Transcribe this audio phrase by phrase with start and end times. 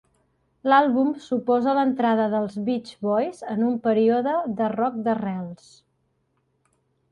[0.71, 5.71] L'àlbum suposa l'entrada dels Beach Boys en un període de rock d'arrels.